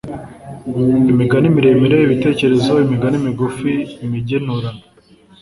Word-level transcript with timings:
imigani 1.11 1.47
miremire, 1.55 1.97
ibitekerezo, 2.01 2.71
imigani 2.85 3.17
migufi 3.25 3.71
(imigenurano) 4.05 4.83